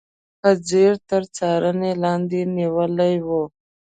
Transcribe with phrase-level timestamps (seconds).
[0.39, 3.29] په ځیر تر څارنې لاندې نیولي و.